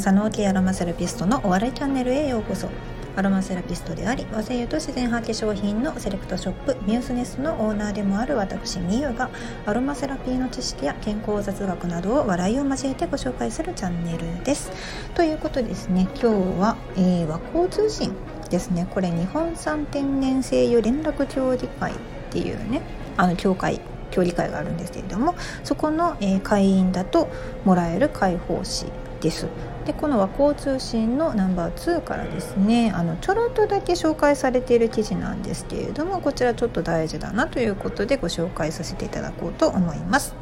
[0.00, 2.70] 佐野家アロマセラピストのお笑いチャンネルへようこそ。
[3.16, 9.28] アロマセラピストであり和製油と自然派化粧品のセレクトショップミュースネスのオーナーでもある私みゆが
[9.66, 14.70] アロマセラピーの知識や健康雑学などを笑いを交えてご紹介するチャンネルです。
[15.14, 18.14] ということですね今日は、えー、和光通信
[18.48, 18.86] ですね。
[18.88, 21.94] これ日本産天然精油連絡協議会っ
[22.30, 22.80] ていうね
[23.18, 27.28] あの協会協議会があるんですけれどもそこの、えー、会員だと
[27.66, 28.86] もらえる解放誌
[29.20, 29.46] です。
[29.84, 40.34] でこの和光通信のナンバー2からですねあのちょろっとだけ紹介されている記事なんですけれどもこちらちょっと大事だなということでご紹介させていただこうと思います。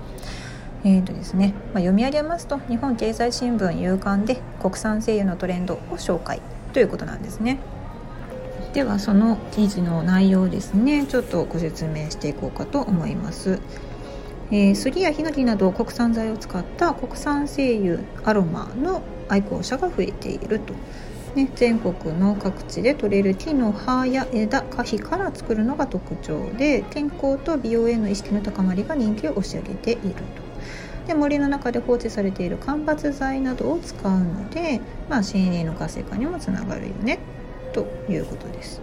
[0.84, 6.41] えーとですねまあ、読み上げますと日本経済新聞夕刊で国産精油のトレンドを紹介
[6.73, 7.59] ということなんですね。
[8.73, 13.61] ではその記事の内容ですねちょっとご説明していこうかと思います。
[14.51, 20.75] えー、杉やヒノキなど国産材を使った国産精油アロマの愛好者が増えていると。
[21.34, 30.48] ね、全国の各地で採れる木の葉や枝花皮から作るのが特徴で健康と美容への意識の高まりが人気を押し上げていると。
[31.06, 37.19] で森の中で放置されている間伐材などを使うので、まあ、森林の活性化にもつながるよね
[37.72, 38.83] ということです。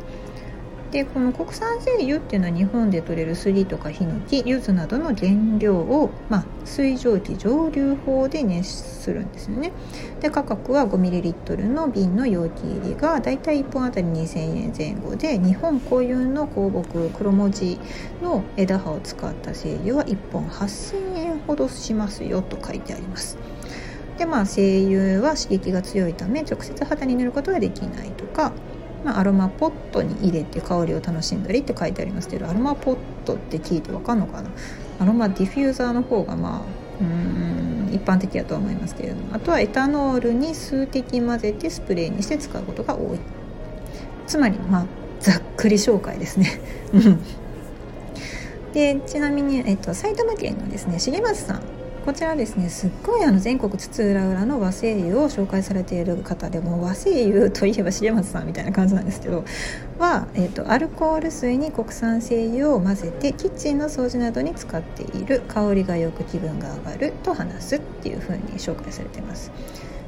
[0.96, 9.73] でこの国産精油っていうのは日本で採れる杉とかヒノキ柚子などの原料を、まあ、水蒸気蒸留法で熱するんですよね。
[10.22, 17.78] で価格は 5ml の瓶の容器入りがだいたい1本あたり2000円前後で日本固有の香木黒文字
[18.23, 23.38] の枝葉を使った精油は1本8000円ほどしますよと書いてあります。
[24.18, 28.54] でまあ精油は刺激が強いため直接肌に塗ることはできないとか
[29.06, 34.50] まあ、アロマポットに入れて香りを楽しんだりって書いてありますけどアロマポットって聞いてわかんのかな？
[35.00, 36.61] アロマディフューザーの方がまあ
[37.00, 39.36] うん一般的だとは思いますけれども。
[39.36, 43.20] あとはエタノールに数滴混ぜてスプレーにして使うことが多い。
[44.26, 44.86] つまりまあ
[45.20, 46.60] ざっくり紹介ですね。
[48.73, 51.74] でちなみに、えっと、埼玉県のですね重松さん。
[52.05, 59.43] こちらですねすっごいあの全国津々浦々の和製油を紹介されている方でも和製油といえば重松さんみたいな感じなんですけど
[59.98, 69.52] は、えーと、アルコール水に国産精油を混ぜてキッチンの掃除などに使っている香りがよく気分が上がると話すっていう風に紹介されてます。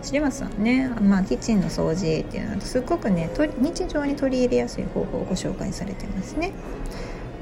[0.03, 6.51] 重松さんね、まあ、キッチンの掃除っていうのはすっごくね日常に取り入れやすい方法をご紹介されてますね。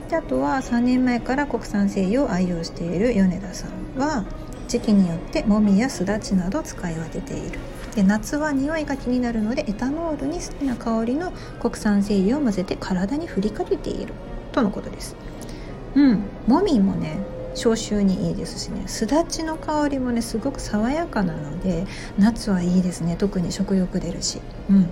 [0.09, 4.23] であとは3年前から国産精油を愛用している米田さんは
[4.67, 7.59] 時期によってもみやすだちなど使い分けている。
[7.95, 11.31] で夏は匂いが気になるのでエタノールに好きな香りの
[11.61, 14.13] 国産精油を混ぜて体に振りかけている。
[14.51, 15.15] とのことです。
[15.95, 16.23] うん。
[16.47, 17.19] もみもね
[17.53, 18.83] 消臭にいいですしね。
[18.87, 21.85] すだちの香りもねすごく爽やかなので
[22.17, 23.15] 夏はいいですね。
[23.17, 24.41] 特に食欲出るし。
[24.69, 24.89] うん。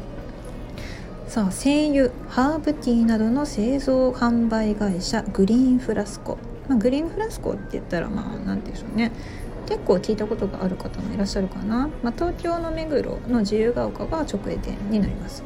[1.28, 2.10] さあ精油。
[2.30, 6.38] ハーブティーなどの製造販売会社グリーンフラスコ、
[6.70, 9.12] まあ、グリーンフラスコって言ったらまあ何でしょうね
[9.68, 15.44] 結構聞いたことがある方もいらっしゃるかな、まあ、東京の目黒の自由が丘が直営店になります。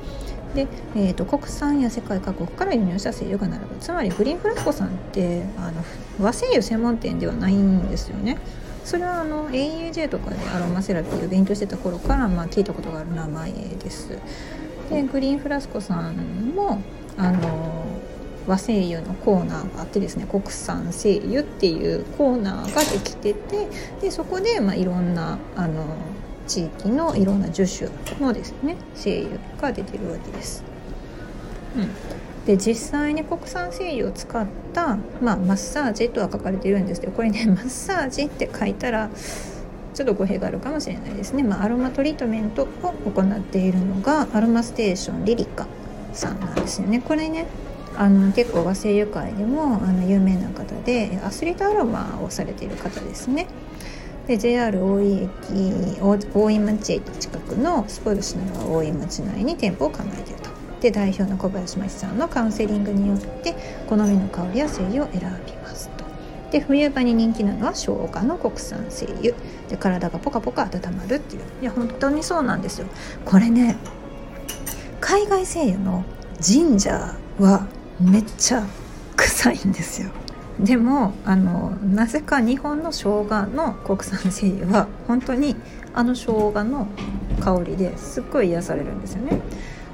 [0.56, 5.84] で、えーと、国産や世界各国から輸入した精油が並ぶつまりグリーンフラスコさんってあの
[6.20, 8.38] 和精油専門店ではないんですよね。
[8.84, 14.18] それはあの AUJ とかでアロマセラピーを勉強してた頃から、まあ、聞いたことがある名前です。
[14.90, 16.16] でグリーンフラスコさん
[16.56, 16.82] も
[17.18, 17.77] あの
[18.48, 23.68] 和精油のコーナーがあってですね国産精油っていうコーナーができてて
[24.02, 25.86] でそこで、まあ、いろんなあの
[26.48, 27.90] 地域のいろんな樹種
[28.22, 30.64] のですね精油が出てるわけです。
[31.76, 39.10] うん、で実際に国産精油を使った、まあ、マッサージとは書かれているんですけどこれね マッサージって書いたら
[39.94, 45.68] ちょっと語弊があるかもしれないですね、まあ、アロマトリートメントを行っているのがアロマステーションリリカ
[46.14, 47.02] さんなんですよね。
[47.02, 47.46] これね
[47.98, 53.48] あの結構和製油界でもあの有名な方でアスリートアロマをされている方ですね。
[54.28, 60.50] で JR 大井駅大井町駅近くのスポイルしながら大井町内に店舗を構えていると。
[60.82, 63.56] で代表の小林真さんのカウンセリングによって
[63.90, 66.06] 好みの香りや精油を選びますと。
[66.52, 69.34] で冬場に人気なのは生姜の国産精油
[69.70, 72.88] で体がポカポカ温まるっていういや本当にそうなんですよ
[73.26, 73.76] これね
[75.02, 76.04] 海外精油の
[76.40, 77.68] ジンジャーは
[78.00, 78.64] めっちゃ
[79.16, 80.10] 臭いんですよ。
[80.60, 85.56] でもあのなぜか日本の生姜の国産精油は本当に
[85.94, 86.88] あの生姜の
[87.40, 89.42] 香りですっごい癒されるんですよね。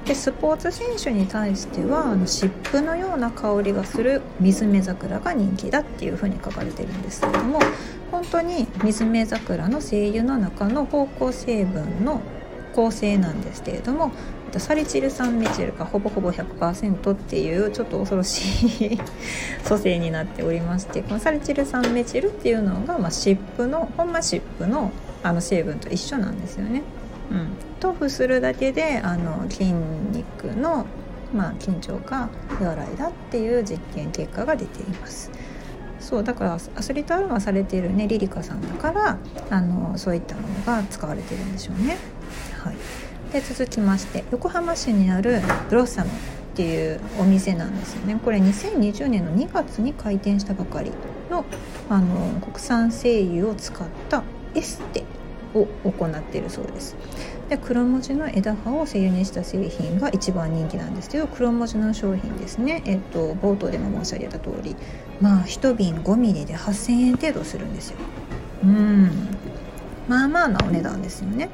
[0.06, 7.58] でスポーツ選手に対してはあの湿布のような香りがする水目桜が人気だっていうふうに書かれてるんですけれども
[8.10, 12.20] 本当に水目桜の精油の中の芳香成分の
[12.74, 14.12] 構成なんですけれども
[14.60, 18.98] サリチル酸メチルがほぼほぼ100%っていうちょっと恐ろしい
[19.66, 24.90] 組成になっておりましてこのサリチル酸メチルっていうのが、まあ、湿布のほんま湿布の
[25.22, 26.82] あの成分と一緒なんですよね。
[27.30, 27.48] うん、
[27.80, 30.84] 塗布するだけであの筋肉の、
[31.32, 32.28] まあ、緊張が
[32.60, 35.30] 和らいだっていう実験結果が出ています。
[36.04, 39.16] そうだからアスリートアロマされているねリリカさんだから
[39.48, 41.96] あのそういったものが使われてるんでしょうね。
[42.62, 42.76] はい、
[43.34, 46.12] で続きまして横浜市にあるブロッサムっ
[46.54, 48.20] ていうお店なんですよね。
[48.24, 50.92] これ2020年の2月に開店したばかり
[51.28, 51.44] の
[51.90, 54.22] あの国産精油を使った
[54.54, 55.02] エステ
[55.52, 56.94] を行っているそうです。
[57.48, 64.76] で黒文字の枝葉を精油にした製品が一番人気なんですけど黒文字の商品ですね、えっと、冒頭でも申し上げた通り
[65.20, 67.96] まあ1瓶 5mm で8000円程度するんですよ。
[68.62, 69.10] うん。
[70.06, 71.50] まあまあなお値段ですよね。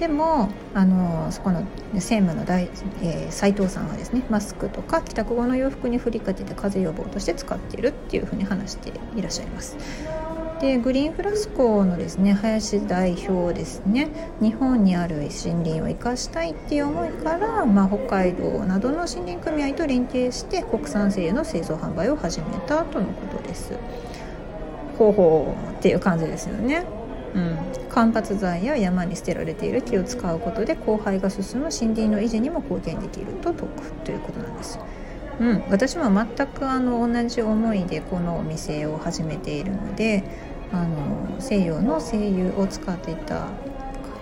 [0.00, 1.62] でもあのそこの
[1.92, 2.70] 専務の大、
[3.02, 9.76] えー、斉藤さんはですねマスクとか帰宅後の洋服に振りかけて風邪予防として使っているっていうふうに話していらっしゃいます。
[10.58, 14.08] でグリーンフラスコのですね林代表ですね
[14.40, 23.74] 日本にある森林を生かしたいっていう思いから、まあ、北海道などの森林組合と連携して国産製油の製造販売を始めたとのことです。
[24.96, 26.99] 方法っていう感じですよね。
[27.34, 34.78] うん、間伐材や山に捨てられている木を使うことで荒廃が進む森林の維持にも貢献できると説くということなんです。
[35.38, 40.22] うん、私も全くあの同じ思いでこのお店を始めているので
[40.70, 43.48] あの西洋の精油を使っていた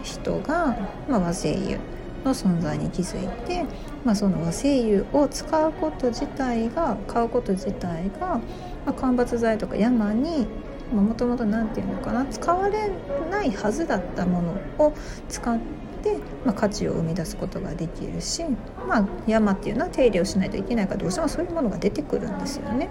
[0.04, 0.76] 人が、
[1.08, 1.78] まあ、和精油
[2.25, 3.64] の存在に気づいて、
[4.04, 8.43] まあ、その和精油を使うこと自体が買うこと自体が、ま
[8.87, 10.46] あ、間伐材とか山に
[10.93, 12.90] もともと何て言うのかな使われ
[13.31, 14.94] ないはずだったものを
[15.29, 15.58] 使っ
[16.02, 18.44] て、まあ、価値を生み出すことができるし、
[18.88, 22.88] まあ、山っていうのは手入れをしないといけないからどうしてもそういうものが出てくるんですよね。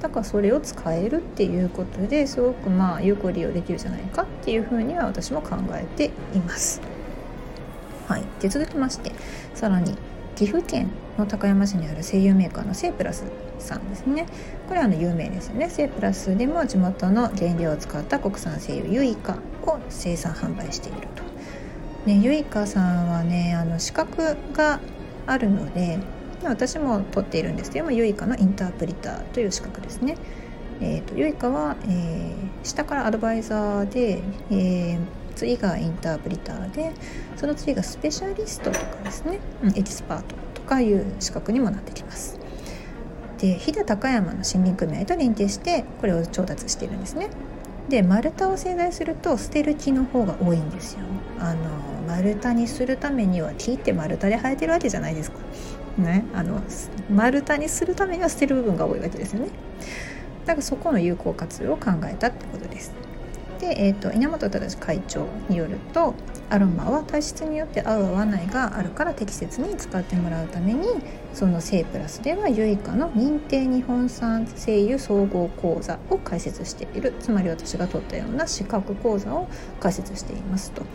[0.00, 6.80] だからそれを使えるっていうことですごくまあ有効利用できるじゃないかっていうふうには私も考えています。
[8.08, 9.12] はい、で続きまして
[9.54, 9.96] さらに
[10.36, 13.24] 岐阜県の高山市にある声優メーカーのセープラス
[13.66, 14.26] さんですね
[14.68, 21.22] これはあの有名ですよねセープラスでも地元の原料を使った国産精油ユイカを生産販売していると、
[22.06, 24.80] ね、ユイカさんはねあの資格が
[25.26, 25.98] あるので
[26.44, 30.16] 私も取っているんですけどもユイカのインタープリターという資格ですね。
[30.80, 34.98] えーと、ユイカは、えー、下からアドバイザーで、えー、
[35.34, 36.92] 次がインタープリターで
[37.36, 39.40] その次がスペシャリストとかですね、
[39.74, 42.38] エキスパートとかいう資格にもなってきます。
[43.38, 47.28] で飛騨高山の森林組合と連携してこれを調達しているんですね。
[47.88, 51.00] で丸太を製材すると捨てる木の方が多いんですよ。
[51.38, 51.70] あの
[52.08, 55.38] 丸太にするためには木って丸太で生えてるわけじゃないですか。
[55.98, 56.60] ね、あの
[57.10, 59.48] 丸太にするためには捨てる部分が多いわけですよね。
[60.44, 62.92] だからそこの有効活用を考えたってことです。
[63.58, 66.14] で、えーと、稲本忠会長によると
[66.48, 70.86] アロマは体質によって合う合わないがあるから適切に使ってもらうために
[71.34, 79.48] そのセイプラスではユイカの認定日本産精油総合講座を開設しているつまり私が取ったような資格講座を
[79.80, 80.82] 開設していますと。
[80.82, 80.86] っ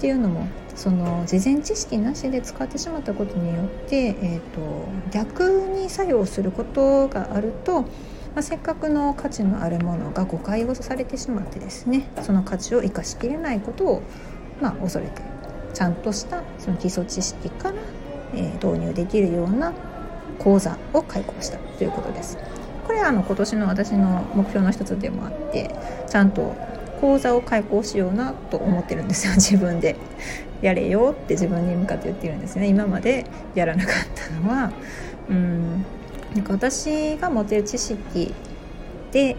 [0.00, 7.84] ていうのもその事前知識なしで使ってしまったことによって、えーと逆に作用することがあると
[8.34, 14.02] まあ、せっかくの価値のあるものが誤解をされてしまってですねその価値を生かしきれないことを、
[14.60, 15.22] まあ、恐れて
[15.74, 17.74] ちゃんとしたその基礎知識から、
[18.34, 19.72] えー、導入できるような
[20.38, 22.38] 講座を開講したということです。
[22.86, 25.70] これはあの今年の私の目標の一つでもあって
[26.08, 26.56] ちゃんと
[27.00, 29.96] 講座を開講しようなと思ってるんですよ 自分で。
[30.60, 32.66] やれよって自分に向かって言ってるんですね。
[32.66, 34.70] 今までやらなかったのは
[35.30, 35.84] うん。
[36.34, 38.32] なんか私が持てる知識
[39.12, 39.36] で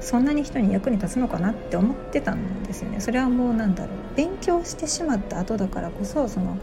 [0.00, 3.00] そんなに人に役に立つのかなって思ってたんですよね。
[3.00, 4.16] それはもうなんだろう。
[4.16, 6.58] 勉強してしまった後だからこそその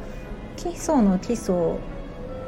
[0.56, 1.56] 基礎の基礎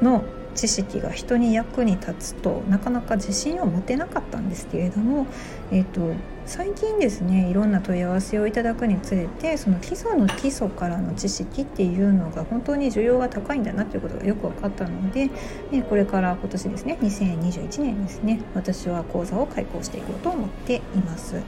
[0.01, 0.23] の
[0.55, 5.27] 知識が人に役に立つとなかなか自信を持てなかったんですけれども、
[5.71, 6.13] えーと、
[6.45, 15.29] 最近ですねいろんな問い合わせをいただくにつれてその基礎の基礎からの知識っていうのが本当に需要が高いんだなということがよく分かったので、
[15.71, 21.41] ね、これから今年ですね2021年ですね私は講座を開講していこうと思っています。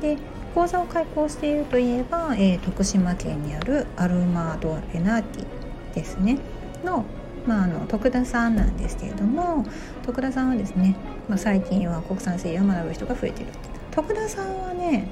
[0.00, 0.18] で
[0.54, 6.38] 講座を開講しているといえば、えー、徳島県にあるアルマード・レナーティですね
[6.82, 7.04] の
[7.46, 9.64] まあ、あの徳田さんなんですけれども
[10.04, 10.96] 徳田さんはですね、
[11.28, 13.58] まあ、最近は国産製を学ぶ人が増えてるって
[13.92, 15.08] 徳田さんはね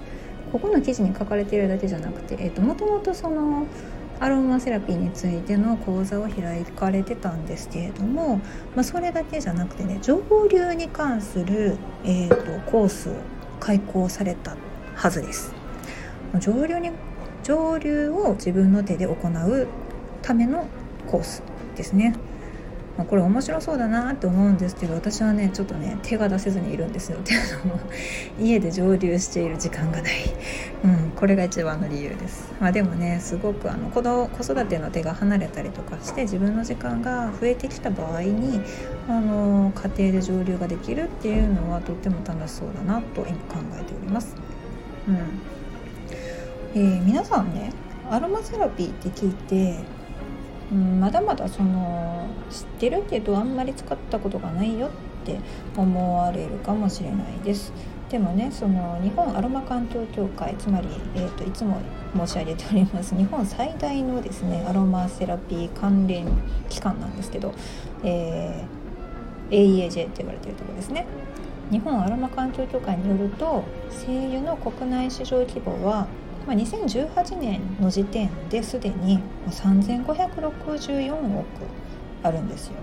[0.52, 3.66] ここの記事に書かれているだけじゃなくて、えーと、もともとその
[4.20, 8.36] アロマセラピーについての講座を開かれてたんですけれども、
[8.74, 13.14] まあ、それだけじゃなくてね上流に関する、えーと、コースを
[13.58, 14.56] 開講された
[14.94, 15.52] はずです。
[16.38, 16.90] 上流に
[17.42, 19.68] 上流を自分の手で行う
[20.22, 20.66] ための
[21.06, 21.42] コース
[21.74, 22.14] ですね。
[22.96, 27.18] まあ、これ面白そうだなって思うんですけど私はねちょっとね手が出せずにいるんですよ。
[27.18, 27.80] っていうのも
[28.40, 30.12] 家で蒸留している時間がない、
[30.84, 38.60] うん、これが一番の理由です、まあ、でもねすごくあの子子育ての手が離れたりとかして自分の時間が増えてきた場合に
[39.08, 44.36] あの家庭で蒸留ができるっていうのはとっても楽しそうだなと今考えております、
[45.08, 45.16] うん。
[46.76, 47.72] えー、皆さんね
[48.10, 49.93] アロマセラピーって聞いて
[50.74, 54.90] うん、まだまだその知ってるけどあんまり使ったことがないよっ
[55.24, 55.38] て
[55.76, 57.72] 思われるかもしれないです。
[58.10, 61.80] でもねその日本アロマ環境協会つまり、えーと、いつも
[62.14, 66.26] 申し上げております日本最大のですねアロマセラピー関連
[66.68, 67.54] 機関なんですけど、
[68.04, 71.06] えー、AEAJ って言われてるとこですね
[71.70, 76.06] 日本アロマ環境協会によると精油の国内市場規模は
[76.46, 79.20] まあ、2018年の時点ですでに
[79.50, 81.46] 3564億
[82.22, 82.74] あるんですよ。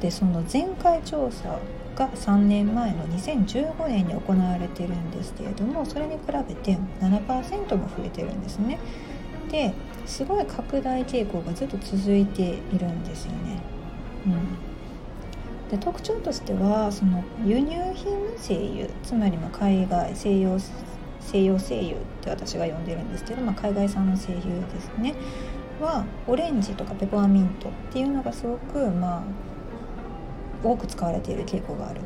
[0.00, 1.58] でその前回調査
[1.94, 8.78] が3年前の2015年に行われてるんですけれどもそれに比べて7%も増えてるんですね。
[9.50, 9.74] で
[10.06, 13.60] すごい拡大傾向がずっと続いているんですよね。
[14.26, 20.58] うん、で特徴としてはその輸入品の精油つまりま海外西洋
[21.26, 25.14] 西洋精油って私が呼んでるんですけど、まあ、海外産の精油ですね。
[25.80, 29.22] はオレンジとかペパーミントっていうのがすごくまあ
[30.62, 32.00] 多く使われている傾向がある。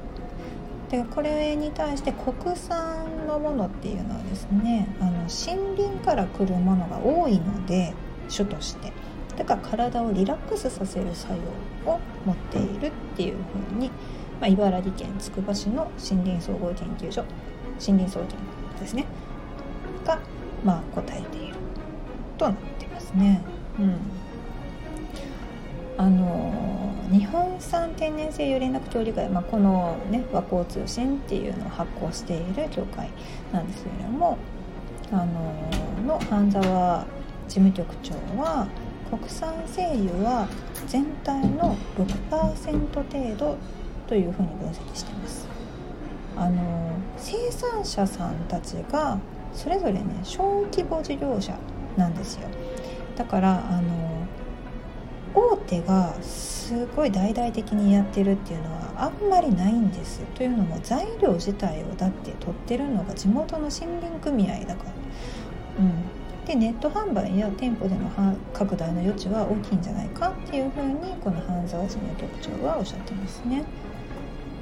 [0.90, 7.94] でこれに対して国産のものっていうのはですねあの森林から来るものが多いので
[8.28, 8.92] 種として。
[9.36, 11.34] だから体をリラックスさせる作
[11.84, 13.36] 用を持っているっていう
[13.70, 13.88] ふうに、
[14.40, 17.22] まあ、茨城県つくば市の森林総合研究所
[17.78, 18.38] 森林総研
[18.80, 19.06] ですね
[20.04, 20.18] が、
[20.64, 21.54] まあ、答えている
[22.38, 23.42] となってますね。
[23.78, 23.98] うん
[25.98, 33.08] あの日本産天然性油連絡協議会、まあ、この、ね、和光通信っていうのを発行している協会
[33.50, 34.36] なんですけれども
[35.10, 35.54] あの
[36.06, 37.06] の半沢
[37.48, 38.66] 事務局長は
[39.10, 40.48] 国産精油は
[40.86, 43.56] 全体の6%程度
[44.06, 45.55] というふうに分析しています。
[46.36, 49.18] あの生産者さんたちが
[49.52, 51.56] それぞれね小規模事業者
[51.96, 52.48] なんですよ
[53.16, 54.26] だからあの
[55.34, 64.90] 大手がすごい大々的にやってるっていうのはあんまりないんですというのも材料自体をだって取ってるのが地元の森林組合だから。
[65.80, 68.08] うんでネット販売や店舗での
[68.54, 73.64] 拡大の余地は大きいんじゃないかっていうふうにこの半沢事務局長はおっしゃってますね。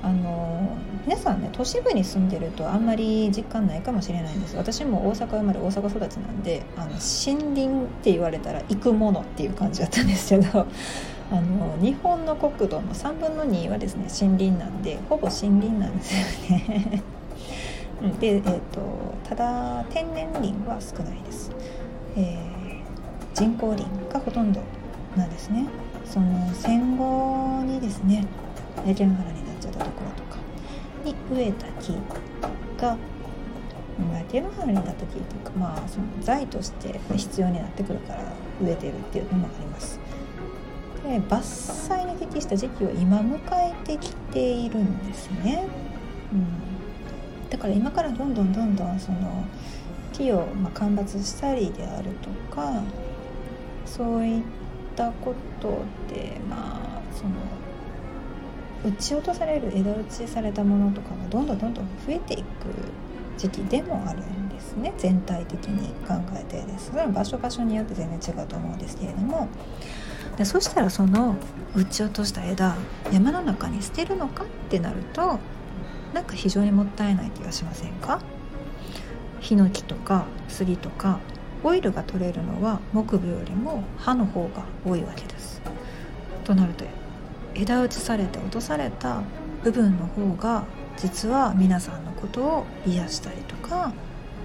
[0.04, 4.54] あの皆さんね都市部に住んでるとあんまり実感ないかもしれないんです。
[4.54, 10.66] 私も大阪生まれ大阪育ちなんであの森林って言われたら行くものっていう感じだったんですけど
[11.32, 16.14] あの日本の国土の3分の2はですね森林なんでほぼ森林なんです
[16.52, 17.02] よね。
[18.20, 18.60] で、えーと、
[19.26, 21.50] ただ天然林は少ないです、
[22.16, 24.60] えー、人工林がほとんど
[25.16, 25.64] なんですね。
[26.04, 28.26] その戦後にですね
[28.86, 29.33] 焼原
[29.74, 30.38] ったところとか
[31.04, 31.92] に植えた木
[32.78, 32.96] が
[34.28, 40.00] 手の原になった木というかまあその材として必要になってくるから植えてるっていうのもあります。
[41.04, 45.66] で伐採に適した時期を今迎えてきているんですね。
[46.32, 49.44] うん、だから今からどんどんどんどんその
[50.12, 52.82] 木をま間伐したりであるとか
[53.84, 54.42] そういっ
[54.96, 57.30] たことでまあその
[58.84, 62.44] 撃ち落とされる枝打ちされたものとかがどんどんどんどん増えていく
[63.38, 64.92] 時期でもあるんですね。
[64.98, 69.48] 全体的に考えてですそれは場所場所によって全然違うと思うんですけれども。
[70.36, 71.36] でそしたらその
[71.76, 72.76] 撃ち落とした枝
[73.12, 75.38] 山の中に捨てるのかってなると
[76.12, 78.20] なんか非常にもったいない気がしませんか？
[79.40, 81.20] ヒノキとか杉とか
[81.62, 85.62] オイルが取れるのは木部よりも葉の方が多いわけです。
[86.44, 86.84] となると
[87.54, 89.22] 枝打ちされて落とされた
[89.62, 90.64] 部分の方が
[90.96, 93.92] 実は皆さんのことを癒したりとか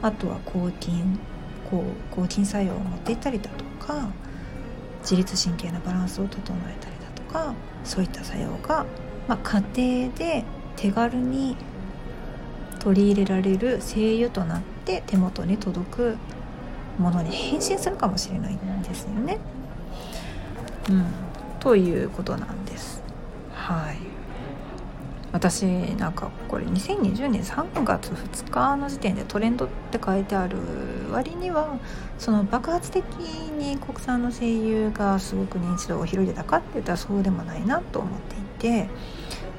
[0.01, 1.20] あとは抗菌
[1.70, 4.10] こう抗菌作用を持っていったりだとか
[5.01, 8.86] 自律神経のバランスを整えたりだとかそういった作用が、
[9.28, 10.44] まあ、家庭で
[10.75, 11.56] 手軽に
[12.80, 16.18] 取り入れられる精油となって手元に届く
[16.98, 19.38] ものに変身するかもしれないんですよね。
[20.89, 21.06] うん、
[21.60, 22.69] ということなんです。
[23.70, 23.98] はい。
[25.32, 25.62] 私
[25.96, 30.58] なんかこれ2020年3月2日の時点でトレンドって書いてある
[31.12, 31.78] 割には
[32.18, 38.40] その爆発的に国産の声優がすごく認知度を広げたかって言ったらそうでもないなと思ってい
[38.72, 38.90] て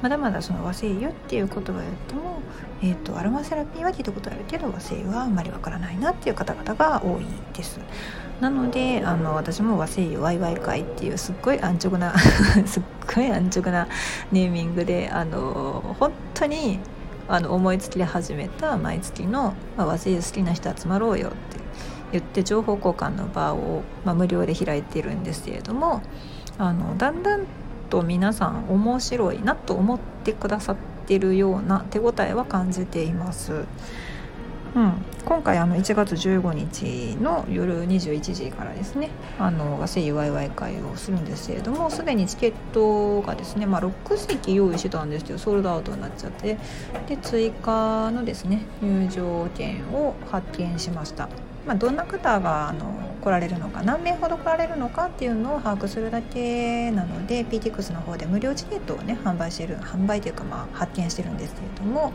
[0.01, 2.41] まだまだその和声優っていう言葉を言っても、
[2.81, 7.79] えーと、アロマセラピーは聞いたことあるけど和声優はあんまりわからないなっていう方々が多いです。
[8.41, 12.17] なのであの私も和声優ワイワイ会っていうすっごい安直な
[12.65, 12.83] すっ
[13.15, 13.87] ごい安直な
[14.31, 16.79] ネーミングであの本当に
[17.27, 21.37] あの思いつきで始めた毎月の、まあ、和声優好きな人集まろうよって
[22.13, 26.01] 言って情報交換の場を、まあ、無料で開いてるんですけれども
[26.57, 27.41] あのだんだん
[27.91, 33.65] と皆さん面白いなと思ってくださってるような手応えは感じています。
[34.73, 34.93] うん、
[35.25, 46.57] 今回あの1月15日の夜21時からですねあの和製ワイワイ会をするんですけれどもすでにチケットがですね、まあ、6席用意してたんですけどソールドアウトになっちゃって。
[47.07, 51.29] で追加のですね入場券を発見しました。
[51.65, 52.85] まあ、どんな方があの
[53.21, 62.13] 来られるのか何名ほど来られるのかっていうのを把握するだけなので PTX の方で無料チケットをね販売してる販売というかまあ発見してるんですけれども、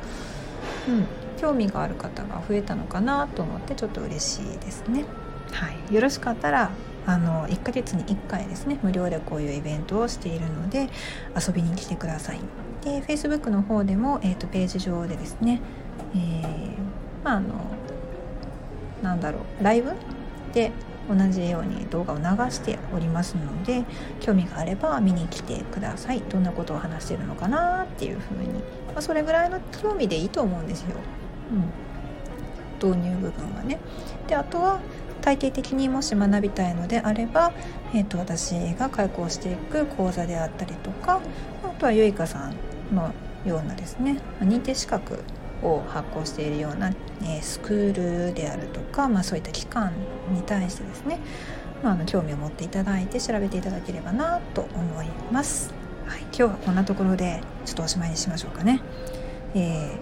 [0.88, 5.04] うん、興味がある方が増えたのかなと思ってちょっと嬉しいですね。
[5.52, 6.70] はい、よろしかったら
[7.06, 10.88] あの1ヶ月に1回ですね無料でこういうイベントをしているので
[11.36, 12.40] 遊びに来てください。
[12.82, 15.60] で Facebook の方でも、えーと、ページ上でですね、
[16.14, 17.48] えー、まああの
[19.02, 19.92] なんだろうライブ
[20.52, 20.72] で
[21.08, 23.84] 同じように動画を流しておりますので
[24.20, 28.48] 興味があれば見に来てくださいどんなことを話してるのかなっていうふうに、
[28.88, 30.96] まあ、それぐらいの興味でいいと思うんですよ、
[31.52, 33.78] うん、導入部分はね
[34.26, 34.80] であとは
[35.20, 37.52] 体系的にもし学びたいのであれば、
[37.92, 41.20] えーと、私が開講していく講座であったりとか
[41.64, 42.54] あとはゆいかさん
[42.94, 43.12] の
[43.44, 45.24] ようなですね認定資格
[45.62, 46.90] を発行しているような、
[47.22, 49.92] えー、スクールであるとか、まあ、そういった機関
[50.32, 51.18] に対してですね、
[51.82, 55.74] まあ、あの興味を持っていただいて調べていただければなと思います。
[56.06, 58.80] はい、今日はこんなところでちょっとおしまいにしましょうかね。
[59.54, 59.98] え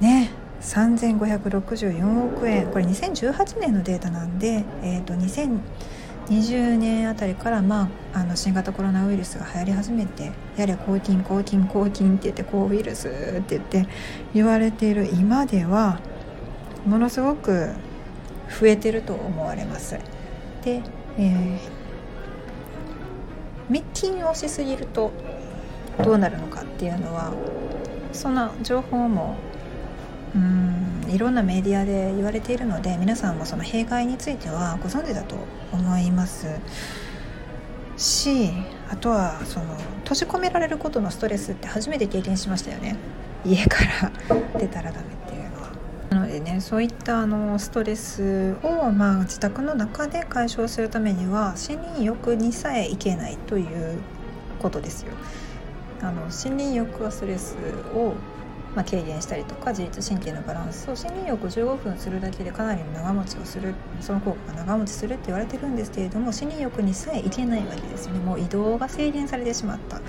[0.00, 0.30] ー、ね
[0.62, 13.86] 3564億円これ2018年のデータなんで、えーと、と2020年あたりから、まあ、あの新型コロナウイルスが流行り始めてやれ抗菌抗菌抗菌って言って抗ウイルスって言って
[14.32, 16.00] 言われている今では
[16.86, 17.70] ものすごく
[18.60, 19.98] 増えてると思われます。
[20.62, 20.82] で、
[21.18, 21.58] えー、
[23.68, 25.12] 密禁をしすぎると
[26.04, 27.32] どうなるのかっていうのは
[28.12, 29.36] そんな情報も
[31.12, 35.36] いろんなメディアで言われているので皆さんもその弊害についてはご存知だと
[35.70, 36.46] 思います
[37.98, 38.50] し
[38.88, 42.96] あとはその閉じ込められることのストレスって初めて経験しましたよね
[43.44, 44.12] 家から
[44.58, 45.70] 出たらダメっていうのは。
[46.10, 53.98] なのでねそういったあのストレスを、まあ、自宅の中で解消するためには森林浴にさえ行けないという
[54.60, 55.12] ことですよ。
[56.00, 57.56] あの森林浴はストレス
[57.94, 58.14] を
[58.74, 68.18] まあ、軽減したりとか自律神経のバランスを森林浴を15分するだけでかなり長持ちをするその効果が長持ちするって言われてるんですけれども森林浴にさえ行けないわけですね。
[68.20, 70.00] もう移動が制限されてしまった。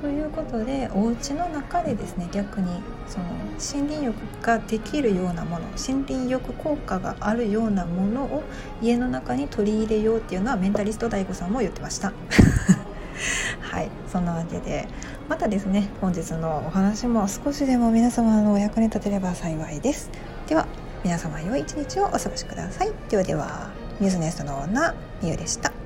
[0.00, 2.68] ということでお家の中でですね逆に
[3.06, 8.42] その森林浴ができるようなもの森林浴効果があるようなものを
[8.82, 12.12] 家の中に取り入れようっていうのはメンタリスト DAIGO さんも言ってました。
[13.60, 14.88] はいそんなわけで。
[15.28, 20.10] またですね本日のお話も少しでも皆様のお役に立てれば幸いです。
[20.46, 20.66] では
[21.04, 22.92] 皆様良い一日をお過ごしください。
[23.08, 25.77] ではではニュースネストの女みゆでした。